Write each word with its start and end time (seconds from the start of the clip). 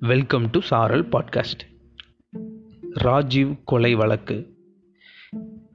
Welcome 0.00 0.50
to 0.50 0.60
Saaral 0.60 1.08
podcast 1.08 1.60
Rajiv 2.94 3.54
கொலை 3.64 3.94
வழக்கு. 3.94 4.56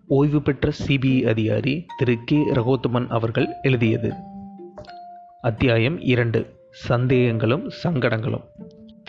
ஓய்வு 0.07 0.41
பெற்ற 0.41 0.71
சிபிஐ 0.87 1.27
அதிகாரி 1.27 1.85
திரு 1.97 2.17
கே. 2.25 2.51
ரகோத்தமன் 2.51 3.07
அவர்கள் 3.07 3.47
எழுதியது. 3.61 4.13
அத்தியாயம் 5.41 5.99
இரண்டு. 5.99 6.55
சந்தேகங்களும் 6.89 7.71
சங்கடங்களும். 7.83 8.43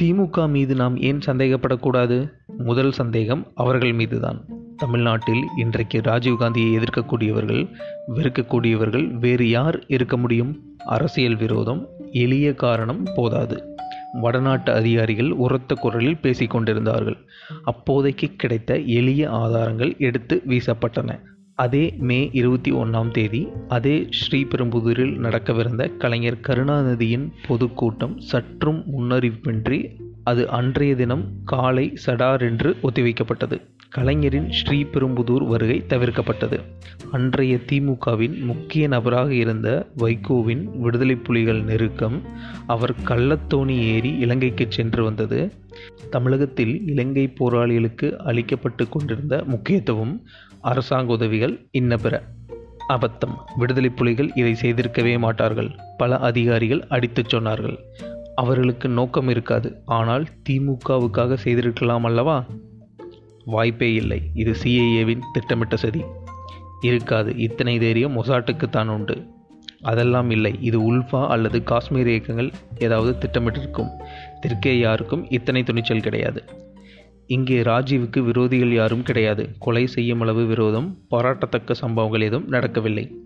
திமுக 0.00 0.48
மீது 0.48 0.74
நாம் 0.74 0.96
ஏன் 0.96 1.18
சந்தேகப்படக்கூடாது? 1.26 2.32
முதல் 2.58 2.92
சந்தேகம் 2.92 3.46
அவர்கள் 3.54 3.92
மீதுதான். 3.92 4.44
தமிழ்நாட்டில் 4.76 5.42
இன்றைக்கு 5.56 6.00
ராஜீவ்காந்தியை 6.00 6.82
எதிர்க்கக்கூடியவர்கள் 6.82 7.74
வெறுக்கக்கூடியவர்கள் 8.14 9.10
வேறு 9.10 9.48
யார் 9.48 9.86
இருக்க 9.86 10.16
முடியும்? 10.16 10.76
அரசியல் 10.78 11.36
விரோதம் 11.36 11.88
எளிய 12.12 12.54
காரணம் 12.54 13.04
போதாது. 13.14 13.70
வடநாட்டு 14.12 14.72
அதிகாரிகள் 14.72 15.30
உரத்த 15.30 15.74
குரலில் 15.74 16.18
பேசிக்கொண்டிருந்தார்கள் 16.22 17.16
அப்போதைக்கு 17.64 18.28
கிடைத்த 18.36 18.78
எளிய 18.78 19.30
ஆதாரங்கள் 19.30 19.96
எடுத்து 19.98 20.42
வீசப்பட்டன. 20.48 21.18
அதே 21.54 21.94
மே 21.98 22.30
இருபத்தி 22.32 22.72
ஒன்றாம் 22.72 23.10
தேதி 23.10 23.48
அதே 23.68 24.08
ஸ்ரீபெரும்புதூரில் 24.10 25.18
நடக்கவிருந்த 25.18 25.96
கலைஞர் 25.96 26.40
கருணாநிதியின் 26.42 27.32
பொதுக்கூட்டம் 27.48 28.18
சற்றும் 28.18 28.84
முன்னறிவிப்பின்றி 28.98 29.96
அது 30.24 30.48
அன்றைய 30.48 30.94
தினம் 30.94 31.24
காலை 31.44 31.98
சடார் 32.06 32.40
என்று 32.40 32.76
ஒத்திவைக்கப்பட்டது. 32.82 33.60
கலைஞரின் 33.88 34.48
ஸ்ரீபெரும்புதூர் 34.48 35.46
வருகை 35.46 35.84
தவிர்க்கப்பட்டது. 35.88 36.60
அன்றைய 37.12 37.58
திமுகவின் 37.72 38.40
முக்கிய 38.40 38.88
நபராக 38.88 39.34
இருந்த 39.34 39.86
வைகோவின் 39.98 40.78
விடுதலை 40.78 41.14
புலிகள் 41.14 41.62
நெருக்கம் 41.62 42.22
அவர் 42.66 42.94
கள்ளத்தோணி 43.04 43.78
ஏறி 43.78 44.16
இலங்கைக்கு 44.18 44.66
சென்று 44.68 45.04
வந்தது. 45.04 45.52
தமிழகத்தில் 46.10 46.86
இலங்கை 46.86 47.32
போராளிகளுக்கு 47.40 48.16
அளிக்கப்பட்டு 48.16 48.88
கொண்டிருந்த 48.88 49.42
முக்கியத்துவம் 49.46 50.26
அரசாங்க 50.60 51.12
உதவிகள் 51.12 51.66
இன்ன 51.70 51.96
பிற 51.96 52.22
அபத்தம். 52.88 53.36
விடுதலை 53.56 53.90
புலிகள் 53.90 54.30
இதை 54.34 54.54
செய்திருக்கவே 54.62 55.18
மாட்டார்கள். 55.18 55.70
பல 55.96 56.18
அதிகாரிகள் 56.18 56.84
அடித்துச் 56.88 57.34
சொன்னார்கள். 57.34 57.76
அவர்களுக்கு 58.34 58.88
நோக்கம் 58.88 59.28
இருக்காது. 59.28 59.82
ஆனால் 59.84 60.26
திமுகவுக்காக 60.48 61.34
செய்திருக்கலாம் 61.34 62.04
அல்லவா? 62.04 62.44
வாய்ப்பே 63.44 63.94
இல்லை. 63.94 64.22
இது 64.34 64.54
சிஏஏவின் 64.64 65.20
திட்டமிட்ட 65.32 65.76
சதி. 65.76 66.02
இருக்காது. 66.80 67.36
இத்தனை 67.36 67.78
தைரியம் 67.78 68.24
மொசாட்டுக்குத்தான் 68.24 68.86
உண்டு. 68.86 69.26
அதெல்லாம் 69.82 70.30
இல்லை. 70.30 70.58
இது 70.60 70.94
உல்ஃபா 70.94 71.26
அல்லது 71.26 71.62
காஷ்மீர் 71.62 72.08
இயக்கங்கள் 72.08 72.50
ஏதாவது 72.78 73.28
திட்டமிட்டிருக்கும். 73.28 73.88
தெற்கே 74.40 74.78
யாருக்கும் 74.78 75.30
இத்தனை 75.30 75.62
துணிச்சல் 75.62 76.00
கிடையாது. 76.00 76.44
இங்கே 77.26 77.62
ராஜீவுக்கு 77.62 78.16
விரோதிகள் 78.16 78.72
யாரும் 78.72 79.02
கிடையாது. 79.02 79.50
கொலை 79.58 79.86
செய்யும் 79.86 80.20
அளவு 80.20 80.44
விரோதம். 80.44 80.98
பாராட்டத்தக்க 81.08 81.74
சம்பவங்கள் 81.74 82.20
எதுவும் 82.20 82.48
நடக்கவில்லை. 82.48 83.21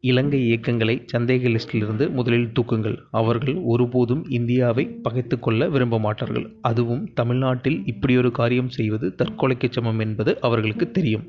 இலங்கை 0.00 0.46
இயக்கங்களை 0.46 1.04
சந்தேக 1.16 1.58
லிஸ்டிலிருந்து 1.58 2.10
முதலில் 2.10 2.52
தூக்குங்கள். 2.60 2.98
அவர்கள் 3.10 3.54
ஒருபோதும் 3.54 4.28
இந்தியாவை 4.28 4.86
பகைத்து 4.86 5.38
கொள்ள 5.38 5.68
விரும்ப 5.68 5.98
மாட்டார்கள். 5.98 6.52
அதுவும் 6.60 7.12
தமிழ்நாட்டில் 7.14 7.84
இப்படியொரு 7.84 8.30
காரியம் 8.30 8.68
செய்வது 8.68 9.14
தற்கொலைக்கு 9.18 9.70
சமம் 9.70 9.98
என்பது 9.98 10.40
அவர்களுக்கு 10.40 10.90
தெரியும். 10.90 11.24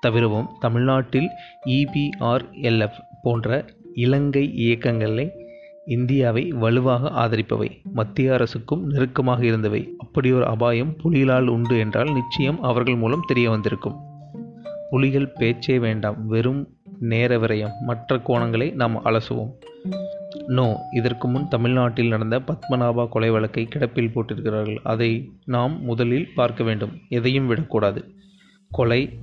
தவிரவும் 0.00 0.46
தமிழ்நாட்டில் 0.60 1.28
இபிஆர்எல்எஃப் 1.66 3.02
போன்ற 3.22 3.64
இலங்கை 3.94 4.52
இயக்கங்களை 4.54 5.30
இந்தியாவை 5.86 6.50
வலுவாக 6.50 7.10
ஆதரிப்பவை. 7.10 7.82
மத்திய 7.92 8.32
அரசுக்கும் 8.32 8.86
நெருக்கமாக 8.86 9.44
இருந்தவை. 9.44 9.94
அப்படியொரு 9.98 10.46
அபாயம் 10.46 10.96
புலிகளால் 10.96 11.46
உண்டு 11.46 11.78
என்றால் 11.78 12.12
நிச்சயம் 12.12 12.62
அவர்கள் 12.62 12.96
மூலம் 12.96 13.24
தெரிய 13.26 13.50
வந்திருக்கும். 13.50 13.96
புலிகள் 14.90 15.28
பேச்சே 15.28 15.78
வேண்டாம். 15.78 16.26
வெறும் 16.26 16.75
நேர 16.98 17.38
விரயம் 17.38 17.72
மற்ற 17.80 18.16
கோணங்களை 18.16 18.74
நாம் 18.74 19.04
அலசுவோம். 19.04 19.52
நோ 20.46 20.80
இதற்கு 20.92 21.28
முன் 21.28 21.48
தமிழ்நாட்டில் 21.48 22.08
நடந்த 22.08 22.40
பத்மநாபா 22.40 23.08
கொலை 23.08 23.30
வழக்கை 23.30 23.64
கிடப்பில் 23.64 24.12
போட்டிருக்கிறார்கள். 24.14 24.76
அதை 24.82 25.32
நாம் 25.44 25.82
முதலில் 25.82 26.28
பார்க்க 26.34 26.64
வேண்டும். 26.64 26.90
எதையும் 27.08 27.46
விடக்கூடாது. 27.46 28.14
கொலை 28.70 29.18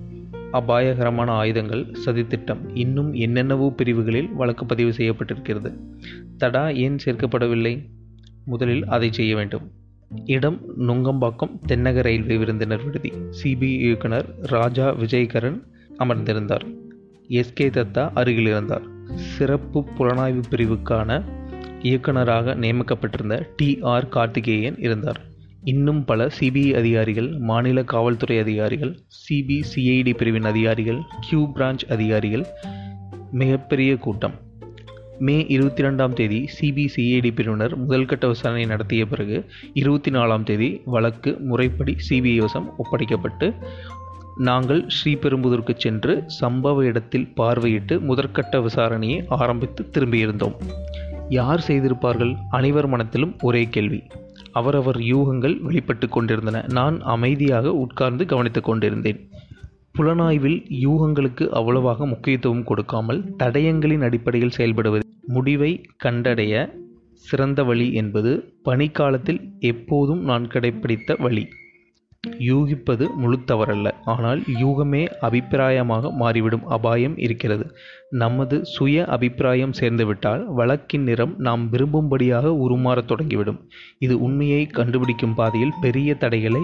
அபாயகரமான 0.52 1.32
ஆயுதங்கள் 1.32 1.86
சதித்திட்டம் 2.06 2.58
இன்னும் 2.74 3.14
என்னென்னவோ 3.14 3.70
பிரிவுகளில் 3.70 4.34
வழக்கு 4.34 4.66
பதிவு 4.66 4.94
செய்யப்பட்டிருக்கிறது. 4.98 5.74
தடா 6.38 6.70
ஏன் 6.70 6.98
சேர்க்கப்படவில்லை? 7.06 7.90
முதலில் 8.46 8.88
அதை 8.88 9.12
செய்ய 9.12 9.36
வேண்டும். 9.36 9.72
இடம் 10.26 10.62
நுங்கம்பாக்கம் 10.80 11.60
தென்னக 11.68 12.02
ரயில்வே 12.02 12.38
விருந்தினர் 12.38 12.84
விடுதி. 12.84 13.14
சிபிஐ 13.44 13.80
இயக்குனர் 13.80 14.26
ராஜா 14.42 14.94
விஜயகரன் 14.94 15.64
அமர்ந்திருந்தார். 16.00 16.82
எஸ்கே 17.30 17.70
தத்தா 17.70 18.12
அருகில் 18.14 18.48
இருந்தார். 18.48 18.82
சிறப்பு 19.16 19.88
புலனாய்வு 19.98 20.42
பிரிவுக்கான 20.50 21.24
இயக்குநராக 21.82 22.56
நியமிக்கப்பட்டிருந்த 22.56 23.48
டி 23.56 23.80
ஆர் 23.82 24.10
கார்த்திகேயன் 24.10 24.80
இருந்தார். 24.80 25.22
இன்னும் 25.64 26.06
பல 26.06 26.30
சிபிஐ 26.40 26.76
அதிகாரிகள் 26.76 27.38
மாநில 27.38 27.84
காவல்துறை 27.84 28.40
அதிகாரிகள் 28.40 29.00
சிபிசிஐடி 29.30 30.16
பிரிவின் 30.16 30.44
அதிகாரிகள் 30.44 31.02
கியூ 31.20 31.52
பிரான்ச் 31.54 31.90
அதிகாரிகள் 31.90 32.46
மிகப்பெரிய 33.32 33.98
கூட்டம். 33.98 34.34
மே 35.20 35.46
இருபத்தி 35.48 35.84
ரெண்டாம் 35.84 36.14
தேதி 36.14 36.50
சிபிசிஐடி 36.62 37.34
பிரிவினர் 37.34 37.88
முதல்கட்ட 37.88 38.28
விசாரணை 38.28 38.66
நடத்திய 38.66 39.06
பிறகு 39.06 39.46
இருபத்தி 39.74 40.12
நாலாம் 40.12 40.44
தேதி 40.44 40.82
வழக்கு 40.86 41.38
முறைப்படி 41.40 41.96
சிபிஐ 42.10 42.38
வசம் 42.38 42.74
ஒப்படைக்கப்பட்டு 42.78 43.54
நாங்கள் 44.38 44.88
ஸ்ரீபெரும்புதூருக்கு 44.88 45.74
சென்று 45.78 46.24
சம்பவ 46.42 46.84
இடத்தில் 46.84 47.34
பார்வையிட்டு 47.38 48.00
முதற்கட்ட 48.00 48.52
விசாரணையை 48.52 49.26
ஆரம்பித்து 49.28 49.90
திரும்பியிருந்தோம். 49.92 50.54
யார் 51.30 51.66
செய்திருப்பார்கள் 51.68 52.36
அனைவர் 52.50 52.88
மனத்திலும் 52.88 53.36
ஒரே 53.42 53.68
கேள்வி. 53.70 54.04
அவரவர் 54.52 54.98
யூகங்கள் 54.98 55.62
வெளிப்பட்டு 55.62 56.10
கொண்டிருந்தன. 56.10 56.66
நான் 56.70 57.02
அமைதியாக 57.02 57.74
உட்கார்ந்து 57.74 58.26
கவனித்துக் 58.26 58.64
கொண்டிருந்தேன். 58.64 59.30
புலனாய்வில் 60.00 60.66
யூகங்களுக்கு 60.70 61.50
அவ்வளவாக 61.50 62.06
முக்கியத்துவம் 62.06 62.64
கொடுக்காமல் 62.64 63.36
தடயங்களின் 63.44 64.04
அடிப்படையில் 64.04 64.58
செயல்படுவது. 64.58 65.02
முடிவை 65.28 65.86
கண்டடைய 66.04 66.82
சிறந்த 67.14 67.64
வழி 67.64 67.94
என்பது 67.94 68.54
பனிக்காலத்தில் 68.66 69.42
எப்போதும் 69.60 70.24
நான் 70.24 70.48
கடைப்பிடித்த 70.48 71.22
வழி. 71.22 71.48
யூகிப்பது 72.24 73.06
முழு 73.16 73.38
தவறல்ல 73.46 73.88
ஆனால் 74.04 74.42
யூகமே 74.62 75.02
அபிப்பிராயமாக 75.22 76.12
மாறிவிடும் 76.12 76.66
அபாயம் 76.68 77.18
இருக்கிறது. 77.18 77.66
நமது 78.10 78.66
சுய 78.66 79.06
அபிப்பிராயம் 79.06 79.74
சேர்ந்துவிட்டால் 79.80 80.44
வழக்கின் 80.54 81.04
நிறம் 81.04 81.34
நாம் 81.38 81.70
விரும்பும்படியாக 81.72 82.46
உருமாறத் 82.66 83.10
தொடங்கிவிடும். 83.12 83.60
இது 84.00 84.22
உண்மையை 84.22 84.68
கண்டுபிடிக்கும் 84.68 85.34
பாதையில் 85.34 85.76
பெரிய 85.82 86.16
தடைகளை 86.16 86.64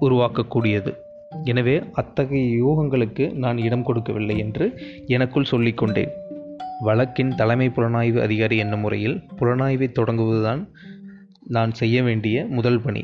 உருவாக்கக்கூடியது. 0.00 0.92
எனவே 1.44 1.82
அத்தகைய 1.92 2.46
யூகங்களுக்கு 2.64 3.34
நான் 3.34 3.58
இடம் 3.58 3.82
கொடுக்கவில்லை 3.82 4.38
என்று 4.38 4.66
எனக்குள் 5.06 5.50
சொல்லிக்கொண்டேன். 5.50 6.10
வழக்கின் 6.80 7.34
தலைமை 7.34 7.68
புலனாய்வு 7.68 8.20
அதிகாரி 8.20 8.56
என்னும் 8.56 8.80
முறையில் 8.80 9.22
புலனாய்வை 9.38 9.88
தொடங்குவதுதான் 10.00 10.62
நான் 11.46 11.72
செய்ய 11.72 12.02
வேண்டிய 12.02 12.46
முதல் 12.48 12.80
பணி. 12.80 13.02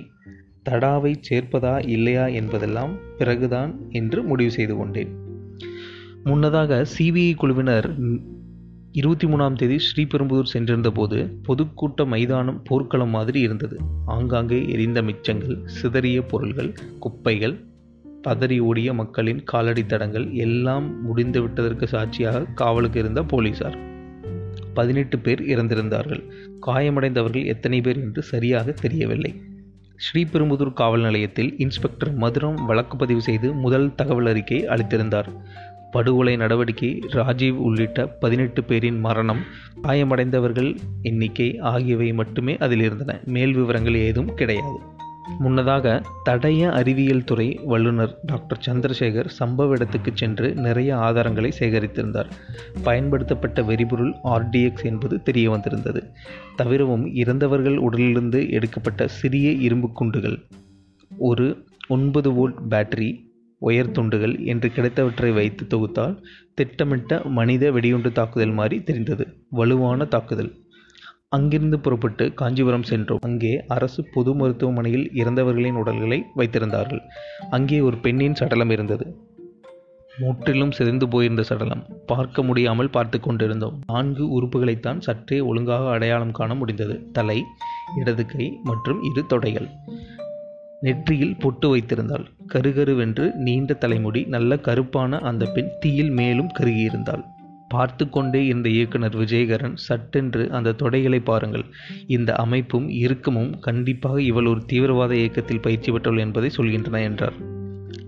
தடாவை 0.68 1.14
சேர்ப்பதா 1.30 1.88
இல்லையா 1.88 2.26
என்பதெல்லாம் 2.26 2.92
பிறகுதான் 3.18 3.80
என்று 3.90 4.22
முடிவு 4.22 4.50
செய்து 4.50 4.76
கொண்டேன். 4.76 5.12
முன்னதாக 6.24 6.86
சிபிஐ 6.98 7.34
குழுவினர் 7.34 7.94
இருபத்தி 8.92 9.26
மூணாம் 9.26 9.56
தேதி 9.56 9.76
ஸ்ரீபெரும்புதூர் 9.76 10.52
சென்றிருந்த 10.52 10.90
போது 10.90 11.38
பொதுக்கூட்ட 11.48 12.06
மைதானம் 12.06 12.62
போர்க்களம் 12.62 13.08
மாதிரி 13.08 13.40
இருந்தது. 13.40 13.76
ஆங்காங்கே 14.06 14.68
எரிந்த 14.68 15.02
மிச்சங்கள் 15.02 15.58
சிதறிய 15.64 16.22
பொருள்கள் 16.22 16.74
குப்பைகள் 16.98 17.56
பதறி 18.28 18.58
ஓடிய 18.60 18.92
மக்களின் 18.92 19.42
காலடி 19.44 19.86
தடங்கள் 19.86 20.30
எல்லாம் 20.30 21.02
முடிந்து 21.02 21.42
விட்டதற்கு 21.42 21.88
சாட்சியாக 21.88 22.44
காவலுக்கு 22.54 22.98
இருந்த 22.98 23.22
போலீசார். 23.22 23.76
பதினெட்டு 24.74 25.18
பேர் 25.18 25.42
இறந்திருந்தார்கள். 25.42 26.22
காயமடைந்தவர்கள் 26.66 27.44
எத்தனை 27.44 27.80
பேர் 27.80 27.96
என்று 27.96 28.22
சரியாக 28.22 28.72
தெரியவில்லை. 28.72 29.32
ஸ்ரீபெரும்புதூர் 29.96 30.72
காவல் 30.72 31.00
நிலையத்தில் 31.00 31.58
இன்ஸ்பெக்டர் 31.58 32.18
மதுரம் 32.18 32.64
வழக்கு 32.64 32.96
பதிவு 32.96 33.20
செய்து 33.20 33.52
முதல் 33.52 33.94
தகவல் 33.94 34.26
அறிக்கை 34.26 34.66
அளித்திருந்தார். 34.66 35.28
படுகொலை 35.90 36.36
நடவடிக்கை 36.36 37.02
ராஜீவ் 37.10 37.56
உள்ளிட்ட 37.56 38.06
பதினெட்டு 38.06 38.64
பேரின் 38.64 39.00
மரணம் 39.00 39.42
காயமடைந்தவர்கள் 39.82 40.76
எண்ணிக்கை 41.02 41.58
ஆகியவை 41.58 42.12
மட்டுமே 42.12 42.56
அதில் 42.56 42.80
இருந்தன 42.80 43.20
மேல் 43.24 43.54
விவரங்கள் 43.54 43.94
ஏதும் 43.94 44.34
கிடையாது. 44.34 44.78
முன்னதாக 45.38 46.02
தடய 46.24 46.70
அறிவியல் 46.72 47.24
துறை 47.24 47.60
வல்லுநர் 47.64 48.18
டாக்டர் 48.22 48.60
சந்திரசேகர் 48.66 49.30
சம்பவ 49.38 49.68
இடத்துக்கு 49.68 50.12
சென்று 50.14 50.54
நிறைய 50.54 50.96
ஆதாரங்களை 50.96 51.50
சேகரித்திருந்தார். 51.58 52.30
பயன்படுத்தப்பட்ட 52.82 53.62
வெறிபொருள் 53.62 54.12
ஆர்டிஎக்ஸ் 54.24 54.84
என்பது 54.84 55.22
தெரிய 55.22 55.50
வந்திருந்தது. 55.50 56.02
தவிரவும் 56.56 57.06
இறந்தவர்கள் 57.14 57.76
உடலிலிருந்து 57.76 58.50
எடுக்கப்பட்ட 58.50 59.08
சிறிய 59.08 59.50
இரும்பு 59.50 59.92
குண்டுகள் 59.92 60.38
ஒரு 61.18 61.64
ஒன்பது 61.88 62.30
வோல்ட் 62.30 62.60
பேட்டரி 62.70 63.10
ஒயர் 63.60 63.90
துண்டுகள் 63.90 64.38
என்று 64.44 64.68
கிடைத்தவற்றை 64.76 65.34
வைத்து 65.34 65.66
தொகுத்தால் 65.66 66.16
திட்டமிட்ட 66.54 67.22
மனித 67.24 67.70
வெடிகுண்டு 67.70 68.12
தாக்குதல் 68.12 68.50
மாதிரி 68.50 68.82
தெரிந்தது. 68.82 69.26
வலுவான 69.48 70.04
தாக்குதல். 70.04 70.52
அங்கிருந்து 71.28 71.78
புறப்பட்டு 71.78 72.32
காஞ்சிபுரம் 72.34 72.82
சென்றோம். 72.82 73.18
அங்கே 73.20 73.64
அரசு 73.66 74.04
பொது 74.14 74.34
மருத்துவமனையில் 74.34 75.10
இறந்தவர்களின் 75.14 75.74
உடல்களை 75.74 76.22
வைத்திருந்தார்கள். 76.36 77.00
அங்கே 77.50 77.80
ஒரு 77.80 77.96
பெண்ணின் 77.96 78.34
சடலம் 78.34 78.70
இருந்தது. 78.70 79.06
முற்றிலும் 80.18 80.70
சிதைந்து 80.70 81.08
போயிருந்த 81.08 81.42
சடலம். 81.42 81.82
பார்க்க 82.06 82.42
முடியாமல் 82.42 82.90
பார்த்து 82.90 83.20
கொண்டிருந்தோம். 83.20 83.80
நான்கு 83.86 84.24
உறுப்புகளைத்தான் 84.36 84.98
சற்றே 84.98 85.40
ஒழுங்காக 85.40 85.90
அடையாளம் 85.90 86.32
காண 86.32 86.54
முடிந்தது. 86.54 87.10
தலை 87.12 87.38
இடது 87.96 88.26
கை 88.26 88.46
மற்றும் 88.62 89.02
இரு 89.02 89.24
தொடைகள். 89.30 89.68
நெற்றியில் 90.80 91.36
பொட்டு 91.38 91.76
வைத்திருந்தாள். 91.76 92.26
கருகருவென்று 92.54 93.34
நீண்ட 93.34 93.74
தலைமுடி 93.74 94.24
நல்ல 94.24 94.56
கருப்பான 94.56 95.18
அந்த 95.18 95.44
பெண் 95.46 95.72
தீயில் 95.80 96.10
மேலும் 96.10 96.50
கருகியிருந்தாள். 96.58 97.24
பார்த்து 97.68 98.08
கொண்டே 98.08 98.46
இருந்த 98.46 98.68
இயக்குனர் 98.68 99.16
விஜயகரன் 99.16 99.76
சட்டென்று 99.76 100.52
அந்த 100.52 100.74
தொடைகளை 100.82 101.20
பாருங்கள். 101.24 101.64
இந்த 102.06 102.34
அமைப்பும் 102.34 102.88
இறுக்கமும் 102.88 103.52
கண்டிப்பாக 103.60 104.22
இவள் 104.22 104.46
ஒரு 104.46 104.62
தீவிரவாத 104.66 105.14
இயக்கத்தில் 105.16 105.60
பயிற்சி 105.60 105.92
பெற்றவள் 105.92 106.18
என்பதை 106.18 106.50
சொல்கின்றன 106.56 107.02
என்றார். 107.02 107.36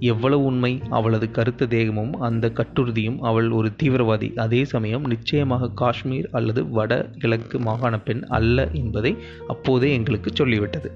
எவ்வளவு 0.00 0.43
உண்மை 0.44 0.81
அவளது 0.88 1.31
கருத்த 1.31 1.66
தேகமும் 1.66 2.12
அந்த 2.20 2.49
கட்டுறுதியும் 2.49 3.19
அவள் 3.20 3.50
ஒரு 3.50 3.72
தீவிரவாதி. 3.82 4.37
அதே 4.37 4.64
சமயம் 4.64 5.06
நிச்சயமாக 5.06 5.70
காஷ்மீர் 5.70 6.28
அல்லது 6.31 6.69
வட 6.69 7.11
கிழக்கு 7.19 7.58
மாகாண 7.58 8.00
பெண் 8.00 8.22
அல்ல 8.28 8.69
என்பதை 8.72 9.16
அப்போதே 9.46 9.93
எங்களுக்கு 9.93 10.32
சொல்லிவிட்டது. 10.32 10.90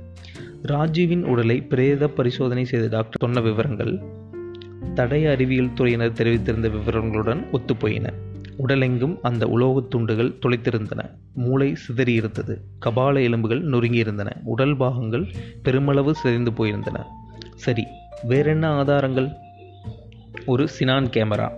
ராஜீவின் 0.62 1.24
உடலை 1.24 1.60
பிரேத 1.62 2.08
பரிசோதனை 2.08 2.64
செய்த 2.64 2.86
டாக்டர் 2.88 3.22
சொன்ன 3.22 3.40
விவரங்கள் 3.40 3.94
தடய 4.94 5.30
அறிவியல் 5.30 5.74
துறையினர் 5.76 6.18
தெரிவித்திருந்த 6.18 6.68
விவரங்களுடன் 6.68 7.42
ஒத்துப்போயின. 7.52 8.08
உடலெங்கும் 8.66 9.18
அந்த 9.22 9.46
உலோகத் 9.46 9.90
துண்டுகள் 9.90 10.38
துளைத்திருந்தன. 10.46 11.10
மூளை 11.34 11.76
சிதறியிருந்தது. 11.88 12.56
கபால 12.86 13.22
எலும்புகள் 13.22 13.64
நொறுங்கியிருந்தன. 13.64 14.30
உடல் 14.44 14.76
பாகங்கள் 14.76 15.26
பெருமளவு 15.62 16.14
சிதைந்து 16.14 16.50
போயிருந்தன. 16.50 17.04
சரி 17.54 17.86
வேறென்ன 18.22 18.70
ஆதாரங்கள்? 18.70 19.28
ஒரு 20.46 20.68
சினான் 20.78 21.08
கேமரா. 21.08 21.52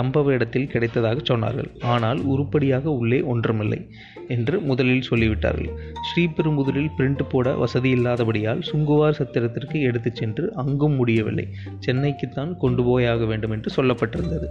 சம்பவ 0.00 0.24
இடத்தில் 0.24 0.70
கிடைத்ததாக 0.72 1.20
சொன்னார்கள். 1.30 1.82
ஆனால் 1.82 2.20
உருப்படியாக 2.20 2.90
உள்ளே 2.90 3.22
ஒன்றுமில்லை 3.22 3.90
என்று 4.28 4.60
முதலில் 4.60 5.02
சொல்லிவிட்டார்கள். 5.10 5.78
ஸ்ரீபெரும்புதூரில் 6.00 6.90
பிரிண்ட் 6.98 7.22
போட 7.28 7.54
வசதி 7.54 7.92
இல்லாதபடியால் 7.94 8.62
சுங்குவார் 8.72 9.14
சத்திரத்திற்கு 9.18 9.82
எடுத்துச் 9.82 10.14
சென்று 10.14 10.54
அங்கும் 10.54 10.92
முடியவில்லை. 10.92 11.48
சென்னைக்குத்தான் 11.86 12.56
கொண்டு 12.56 12.84
போயாக 12.84 13.24
வேண்டும் 13.24 13.50
என்று 13.50 13.82
சொல்லப்பட்டிருந்தது. 13.82 14.46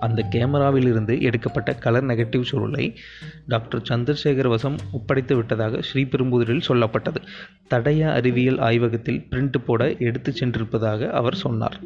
அந்த 0.00 0.26
கேமராவிலிருந்து 0.30 1.20
எடுக்கப்பட்ட 1.20 1.74
கலர் 1.74 2.04
நெகட்டிவ் 2.04 2.44
சுருளை 2.52 2.94
டாக்டர் 3.46 3.82
சந்திரசேகர் 3.82 4.48
வசம் 4.48 4.76
ஒப்படைத்து 4.92 5.36
விட்டதாக 5.36 5.80
ஸ்ரீபெரும்புதூரில் 5.92 6.60
சொல்லப்பட்டது. 6.68 7.16
தடய 7.68 8.12
அறிவியல் 8.12 8.58
ஆய்வகத்தில் 8.58 9.26
பிரிண்ட் 9.30 9.54
போட 9.64 9.96
எடுத்துச் 9.96 10.44
சென்றிருப்பதாக 10.44 11.10
அவர் 11.10 11.34
சொன்னார். 11.34 11.80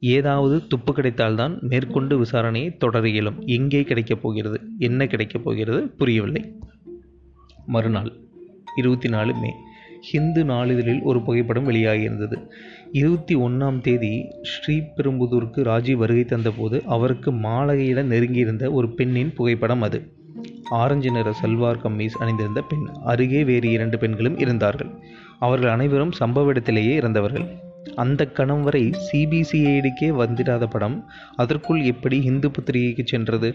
ஏதாவது 0.00 0.66
துப்பு 0.66 0.92
கிடைத்தால்தான் 0.92 1.60
மேற்கொண்டு 1.60 2.22
விசாரணையை 2.22 2.76
தொடர 2.76 3.08
இயலும். 3.08 3.46
எங்கே 3.46 3.82
கிடைக்கப் 3.82 4.22
போகிறது? 4.22 4.60
என்ன 4.78 5.06
கிடைக்கப் 5.06 5.44
போகிறது? 5.44 5.88
புரியவில்லை. 5.88 6.58
மறுநாள் 7.66 8.12
இருபத்தி 8.76 9.08
நாலு 9.08 9.34
மே 9.34 9.52
ஹிந்து 10.00 10.44
நாளிதழில் 10.44 11.02
ஒரு 11.02 11.22
புகைப்படம் 11.22 11.70
வெளியாகியிருந்தது. 11.70 12.48
இருபத்தி 12.92 13.36
ஒன்றாம் 13.36 13.80
தேதி 13.80 14.26
ஸ்ரீபெரும்புதூருக்கு 14.42 15.62
ராஜீவ் 15.62 15.98
வருகை 15.98 16.24
தந்தபோது 16.24 16.82
அவருக்கு 16.86 17.32
மாலையிட 17.32 18.02
நெருங்கியிருந்த 18.02 18.70
ஒரு 18.70 18.94
பெண்ணின் 18.94 19.32
புகைப்படம் 19.32 19.82
அது. 19.82 20.12
ஆரஞ்சு 20.70 21.10
நிற 21.10 21.34
சல்வார் 21.42 21.78
கம்மீஸ் 21.78 22.18
அணிந்திருந்த 22.18 22.62
பெண். 22.62 22.86
அருகே 23.04 23.44
வேறு 23.44 23.70
இரண்டு 23.70 23.98
பெண்களும் 23.98 24.38
இருந்தார்கள். 24.38 24.90
அவர்கள் 25.38 25.70
அனைவரும் 25.70 26.12
சம்பவ 26.20 26.46
இடத்திலேயே 26.46 26.94
இறந்தவர்கள் 26.94 27.46
அந்த 27.94 28.26
கணம் 28.26 28.62
வரை 28.62 28.90
சிபிசிஐடிக்கே 29.12 30.10
வந்திடாத 30.10 30.70
படம் 30.70 31.04
அதற்குள் 31.36 31.82
எப்படி 31.82 32.22
இந்து 32.22 32.50
பத்திரிகைக்கு 32.50 33.02
சென்றது? 33.06 33.54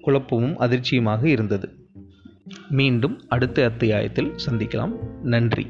குழப்பமும் 0.00 0.58
அதிர்ச்சியுமாக 0.58 1.24
இருந்தது. 1.24 1.68
மீண்டும் 2.70 3.20
அடுத்த 3.28 3.64
அத்தியாயத்தில் 3.64 4.34
சந்திக்கலாம். 4.46 4.92
நன்றி. 5.22 5.66